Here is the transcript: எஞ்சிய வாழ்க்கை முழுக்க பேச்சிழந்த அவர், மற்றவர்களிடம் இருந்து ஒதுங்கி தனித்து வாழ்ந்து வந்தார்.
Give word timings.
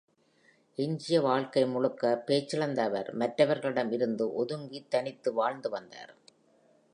எஞ்சிய 0.77 1.21
வாழ்க்கை 1.21 1.65
முழுக்க 1.65 2.23
பேச்சிழந்த 2.27 2.79
அவர், 2.79 3.13
மற்றவர்களிடம் 3.13 3.91
இருந்து 3.91 4.33
ஒதுங்கி 4.33 4.85
தனித்து 4.89 5.33
வாழ்ந்து 5.33 5.69
வந்தார். 5.69 6.13